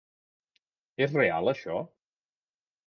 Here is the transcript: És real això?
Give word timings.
És 1.07 1.13
real 1.21 1.53
això? 1.55 1.79